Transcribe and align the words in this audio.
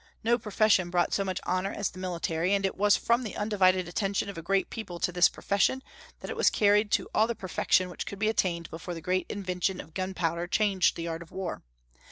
No 0.23 0.39
profession 0.39 0.89
brought 0.89 1.13
so 1.13 1.23
much 1.23 1.39
honor 1.45 1.71
as 1.71 1.91
the 1.91 1.99
military; 1.99 2.55
and 2.55 2.65
it 2.65 2.75
was 2.75 2.97
from 2.97 3.21
the 3.21 3.35
undivided 3.35 3.87
attention 3.87 4.29
of 4.29 4.37
a 4.39 4.41
great 4.41 4.71
people 4.71 4.99
to 4.99 5.11
this 5.11 5.29
profession, 5.29 5.83
that 6.21 6.29
it 6.31 6.35
was 6.35 6.49
carried 6.49 6.89
to 6.93 7.07
all 7.13 7.27
the 7.27 7.35
perfection 7.35 7.87
which 7.87 8.07
could 8.07 8.17
be 8.17 8.27
attained 8.27 8.71
before 8.71 8.95
the 8.95 8.99
great 9.01 9.27
invention 9.29 9.79
of 9.79 9.93
gunpowder 9.93 10.47
changed 10.47 10.95
the 10.95 11.07
art 11.07 11.21
of 11.21 11.31
war. 11.31 11.61